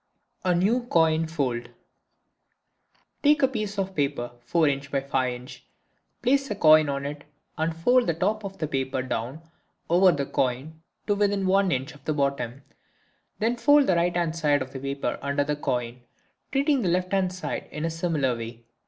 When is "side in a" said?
17.31-17.91